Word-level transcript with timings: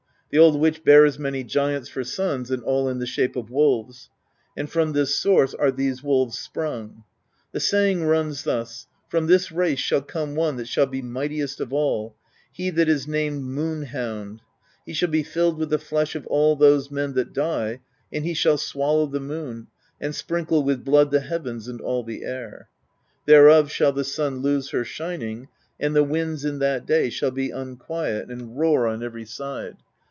The 0.33 0.39
old 0.39 0.57
witch 0.61 0.85
bears 0.85 1.19
many 1.19 1.43
giants 1.43 1.89
for 1.89 2.05
sons, 2.05 2.51
and 2.51 2.63
all 2.63 2.87
in 2.87 2.99
the 2.99 3.05
shape 3.05 3.35
of 3.35 3.49
wolves; 3.49 4.09
and 4.55 4.69
from 4.71 4.93
this 4.93 5.13
source 5.13 5.53
are 5.53 5.71
these 5.71 6.01
wolves 6.01 6.39
sprung. 6.39 7.03
The 7.51 7.59
saying 7.59 8.05
runs 8.05 8.45
thus: 8.45 8.87
from 9.09 9.27
this 9.27 9.51
race 9.51 9.79
shall 9.79 10.01
come 10.01 10.33
one 10.35 10.55
that 10.55 10.69
shall 10.69 10.85
be 10.85 11.01
mightiest 11.01 11.59
of 11.59 11.73
all, 11.73 12.15
he 12.49 12.69
that 12.69 12.87
is 12.87 13.09
named 13.09 13.43
Moon 13.43 13.81
Hound; 13.83 14.39
he 14.85 14.93
shall 14.93 15.09
be 15.09 15.21
filled 15.21 15.57
with 15.57 15.69
the 15.69 15.77
flesh 15.77 16.15
of 16.15 16.25
all 16.27 16.55
those 16.55 16.89
men 16.89 17.11
that 17.15 17.33
die, 17.33 17.81
and 18.13 18.23
he 18.23 18.33
shall 18.33 18.57
swallow 18.57 19.07
the 19.07 19.19
moon, 19.19 19.67
and 19.99 20.15
sprinkle 20.15 20.63
with 20.63 20.85
blood 20.85 21.11
the 21.11 21.19
heavens 21.19 21.67
and 21.67 21.81
all 21.81 22.03
the 22.05 22.23
air; 22.23 22.69
thereof 23.25 23.69
shall 23.69 23.91
the 23.91 24.05
sun 24.05 24.37
lose 24.37 24.69
her 24.69 24.85
shining, 24.85 25.49
and 25.77 25.93
the 25.93 26.05
winds 26.05 26.45
in 26.45 26.59
that 26.59 26.85
day 26.85 27.09
shall 27.09 27.31
be 27.31 27.49
unquiet 27.51 28.29
and 28.31 28.57
roar 28.57 28.87
on 28.87 29.03
every 29.03 29.25
side. 29.25 29.75